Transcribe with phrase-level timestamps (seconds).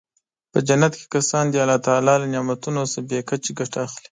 [0.51, 4.09] په جنت کې کسان د الله تعالی له نعمتونو څخه بې کچې ګټه اخلي.